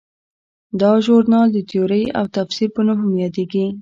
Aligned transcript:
دا 0.81 0.91
ژورنال 1.05 1.47
د 1.53 1.57
تیورۍ 1.69 2.03
او 2.19 2.25
تفسیر 2.35 2.69
په 2.75 2.81
نوم 2.85 2.97
هم 3.03 3.13
یادیږي. 3.23 3.63